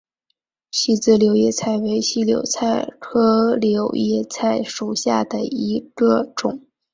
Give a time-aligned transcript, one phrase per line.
[0.71, 6.65] 细籽柳叶菜为柳叶菜科柳叶菜属下的一个种。